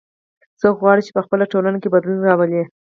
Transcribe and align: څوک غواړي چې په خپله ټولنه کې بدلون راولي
څوک 0.61 0.75
غواړي 0.83 1.01
چې 1.07 1.11
په 1.17 1.21
خپله 1.25 1.45
ټولنه 1.53 1.77
کې 1.81 1.93
بدلون 1.93 2.19
راولي 2.27 2.61